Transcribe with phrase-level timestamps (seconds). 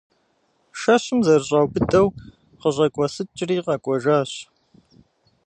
[0.79, 2.07] Шэщым зэрыщӏаубыдэу,
[2.59, 4.31] къыщӏэкӏуэсыкӏри къэкӏуэжащ.